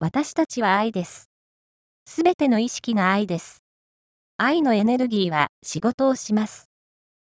[0.00, 1.30] 私たちは愛です。
[2.04, 3.62] すべての意識が愛です。
[4.36, 6.68] 愛のエネルギーは仕事をします。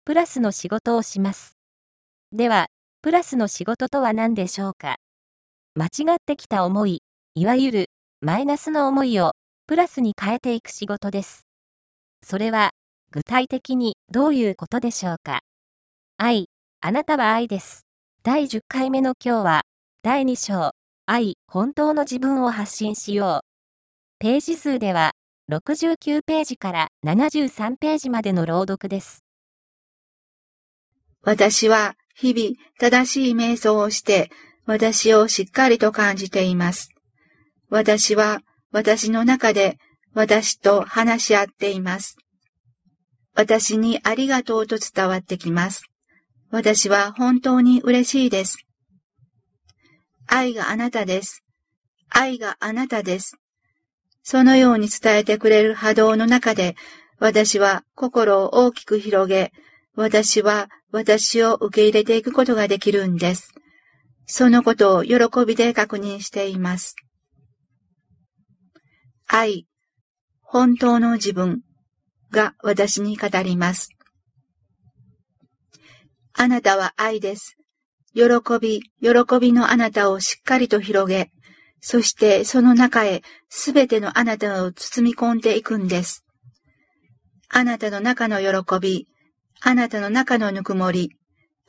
[0.05, 1.57] プラスの仕事をします。
[2.31, 2.67] では、
[3.01, 4.95] プラスの仕事とは何でしょうか？
[5.75, 7.01] 間違ってきた思い、
[7.35, 7.85] いわゆる
[8.21, 9.33] マイナスの思いを
[9.67, 11.45] プラスに変えていく仕事です。
[12.23, 12.71] それは
[13.11, 15.41] 具体的にどういうことでしょうか？
[16.17, 16.47] 愛、
[16.79, 17.85] あなたは愛です。
[18.23, 19.61] 第10回目の今日は
[20.01, 20.71] 第2章、
[21.07, 23.45] 愛、本当の自分を発信しよう。
[24.17, 25.11] ページ数では
[25.51, 29.23] 69ページから73ページまでの朗読です。
[31.21, 34.31] 私は日々正しい瞑想をして
[34.65, 36.89] 私をしっかりと感じています。
[37.69, 39.77] 私は私の中で
[40.15, 42.17] 私と話し合っています。
[43.35, 45.83] 私にありがとうと伝わってきます。
[46.49, 48.64] 私は本当に嬉しいです。
[50.27, 51.43] 愛があなたです。
[52.09, 53.37] 愛があなたです。
[54.23, 56.75] そのように伝えてくれる波動の中で、
[57.19, 59.53] 私は心を大きく広げ、
[59.95, 63.53] 私は私を受け入れていくことができるんです。
[64.25, 66.95] そのことを喜びで確認しています。
[69.27, 69.67] 愛、
[70.41, 71.61] 本当の自分
[72.31, 73.89] が私に語ります。
[76.33, 77.57] あなたは愛です。
[78.15, 78.23] 喜
[78.61, 81.31] び、喜びのあなたをしっかりと広げ、
[81.81, 86.25] そしてその中へすべてのあなたを包み込んでいくんです。
[87.49, 89.07] あなたの中の喜び、
[89.61, 91.11] あなたの中のぬくもり、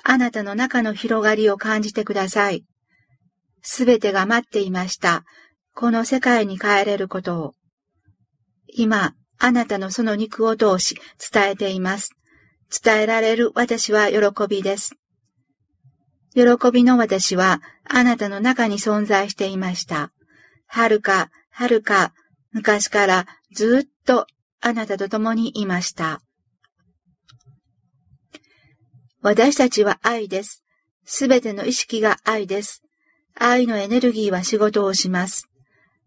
[0.04, 2.64] あなたの中の広がりを感じてください。
[3.60, 5.24] すべてが待っていました。
[5.74, 7.54] この世界に帰れることを。
[8.68, 10.96] 今、あなたのその肉を通し
[11.32, 12.10] 伝えています。
[12.70, 14.18] 伝えられる私は喜
[14.48, 14.94] びです。
[16.36, 20.12] 喜びの私はあなたの中に存在していました。
[20.66, 22.12] はるか、はるか、
[22.52, 24.26] 昔からずっと
[24.60, 26.20] あなたと共にいました。
[29.22, 30.62] 私たちは愛です。
[31.06, 32.82] すべての意識が愛です。
[33.34, 35.48] 愛のエネルギーは仕事をします。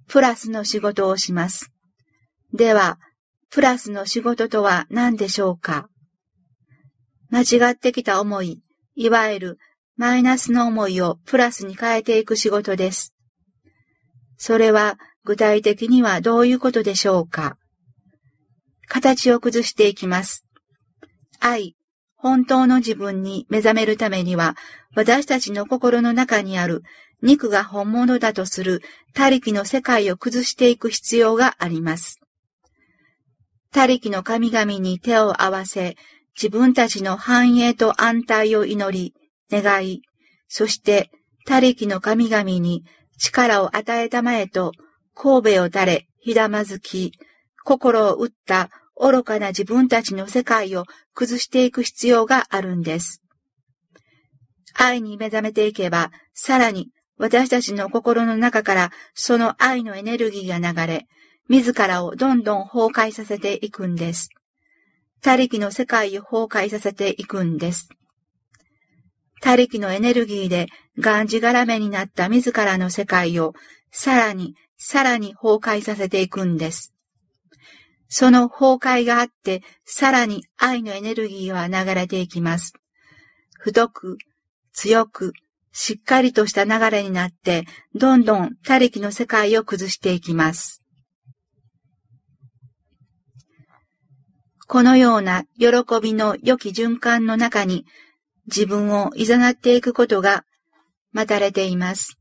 [0.07, 1.71] プラスの仕事をします。
[2.53, 2.99] では、
[3.49, 5.89] プラスの仕事とは何でしょうか？
[7.31, 8.61] 間違ってきた思い、
[8.95, 9.57] いわゆる
[9.99, 13.13] マイナスの思いをプラスに変えていく仕事です。
[14.37, 17.57] それは具体的にはどういうことでしょうか？
[18.87, 20.45] 形を崩していきます。
[21.41, 21.75] 愛、
[22.15, 24.55] 本当の自分に目覚めるためには、
[24.95, 26.83] 私たちの心の中にある
[27.21, 28.81] 肉が本物だとする
[29.13, 32.21] 他力の世界を崩していく必要があります。
[33.73, 35.97] 他力の神々に手を合わせ、
[36.41, 39.13] 自分たちの繁栄と安泰を祈り、
[39.51, 40.01] 願い、
[40.47, 41.09] そして
[41.45, 42.83] 他力の神々に
[43.17, 44.71] 力を与えたまえと、
[45.15, 47.11] 神戸を垂れ、ひだまずき、
[47.63, 53.21] 心を打った愚かな自分たちの世界を崩していく必要があるんです。
[54.73, 61.07] 愛に目覚めていけば、さらに私たちの心の中からその愛のエネルギーが流れ、
[61.49, 64.29] 自らをどんどん崩壊させていくんです。
[65.21, 67.89] 他力の世界を崩壊させていくんです。
[69.41, 70.67] 他力のエネルギーで
[70.99, 73.53] がんじがらめになった自らの世界を
[73.91, 76.93] さらにさらに崩壊させていくんです。
[78.07, 82.73] その崩壊があって、さらに愛のエネルギーは流れていきます。
[83.59, 84.17] 太く、
[84.73, 85.33] 強く、
[85.71, 90.81] しっかりとした流れになって、どんどん他力の世界を崩していきます。
[94.67, 95.67] このような喜
[96.01, 97.85] びの良き循環の中に、
[98.53, 100.43] 自分を誘っていくことが
[101.11, 102.17] 待たれています。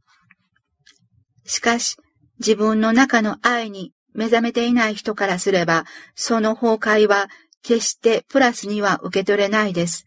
[1.45, 1.97] しかし、
[2.39, 5.85] 自分の中の愛に目覚めていない人からすれば、
[6.15, 7.29] その崩壊は
[7.63, 10.07] 決してプラスには受け取れないです。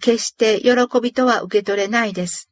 [0.00, 2.50] 決して喜びとは受け取れないです。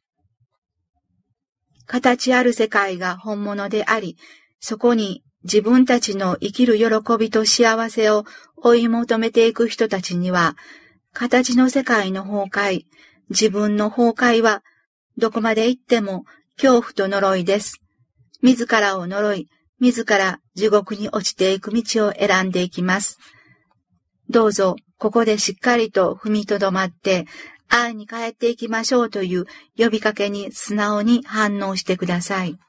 [1.85, 4.17] 形ある世界が本物であり、
[4.59, 8.25] そこに自分たちの生きる喜びと幸せを
[8.57, 10.55] 追い求めていく人たちには、
[11.15, 12.83] 形の世界の崩壊、
[13.29, 14.63] 自分の崩壊は、
[15.17, 16.25] どこまで行っても
[16.57, 17.79] 恐怖と呪いです。
[18.41, 19.47] 自らを呪い、
[19.79, 23.17] 自ら地獄に落ちていく道を選んでいきます。
[24.29, 27.27] どうぞ、ここでしっかりと踏みとどまって、
[27.69, 29.45] 愛に帰っていきましょうという
[29.77, 32.59] 呼びかけに素直に反応してください。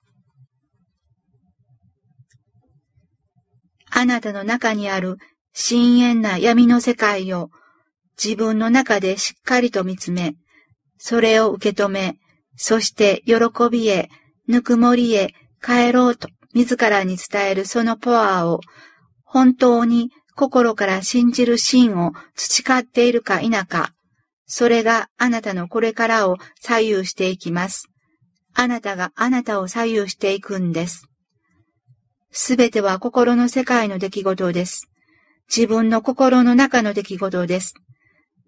[3.91, 5.17] あなたの中にある
[5.53, 7.51] 深淵な闇の世界を
[8.23, 10.35] 自分の中でしっかりと見つめ、
[10.99, 12.19] それを受け止め、
[12.57, 13.35] そして喜
[13.71, 14.09] びへ、
[14.49, 18.61] ぬくもりへ帰ろうと自らに伝えるそのパワーを
[19.25, 23.93] 本当に心から信じる芯を培っているか否か、
[24.47, 27.89] それがあなたのこれからを左右していきます。
[28.55, 31.07] あなたがあなたを左右していくんです。
[32.31, 34.89] すべては心の世界の出来事です。
[35.55, 37.75] 自分の心の中の出来事です。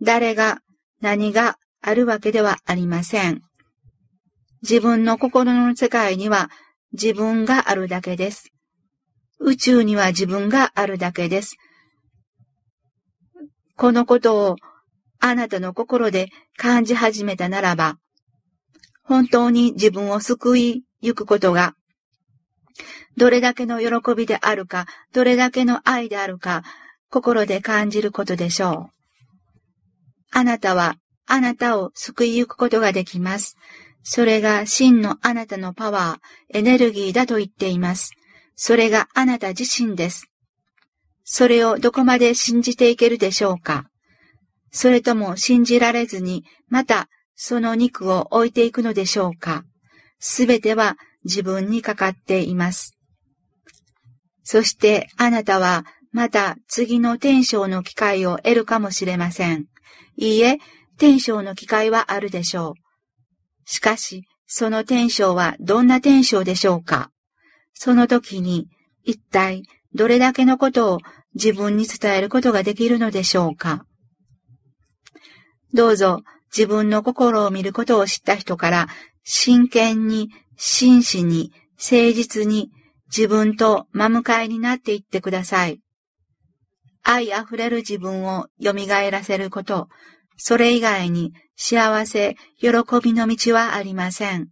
[0.02, 0.60] 誰が
[1.00, 3.42] 何があるわけではありません。
[4.62, 6.50] 自分の心の世界には
[6.92, 8.52] 自分があるだけです。
[9.40, 11.56] 宇宙には自分があるだけです。
[13.76, 14.56] このことを
[15.20, 17.98] あなたの心で感じ始めたならば、
[19.04, 21.74] 本当に自分を救いゆくことが、
[23.16, 26.62] どれだけの喜びであるか、どれだけの愛であるか、
[27.10, 28.97] 心で感じることでしょう。
[30.38, 30.94] あなたは
[31.26, 33.56] あなたを救いゆくことができます。
[34.04, 38.12] それが真のあなたのパワー、エネルギーだと言っています。
[38.54, 40.30] それがあなた自身です。
[41.24, 43.86] それをどこまで信じていけるでしょうか
[44.70, 49.64] それとも信じられずに、またその肉を置いていくのでしょうか
[50.20, 52.96] すべては自分にかかっています。
[54.44, 59.66] そしてあなたはまた次の天章の機会を得るかもしれません。
[60.16, 60.58] いいえ、
[60.98, 62.74] 天章の機会はあるでしょう。
[63.64, 67.10] しかし、その天章はどんな天章でしょうか？
[67.74, 68.66] その時に、
[69.04, 69.62] 一体
[69.94, 70.98] どれだけのことを
[71.34, 73.84] 自分に伝えることができるのでしょうか？
[75.74, 76.22] どうぞ
[76.56, 78.88] 自分の心を見ることを知った人から
[79.22, 82.70] 真剣に、真摯に、誠実に
[83.14, 85.80] 自分と真向かいになっていってください。
[87.10, 88.74] 愛あふれる自分を蘇
[89.10, 89.88] らせること、
[90.36, 92.68] それ以外に幸せ、喜
[93.02, 94.48] びの道はありません。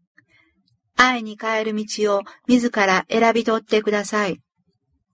[0.97, 4.41] 愛に変える道を自ら選び取ってください。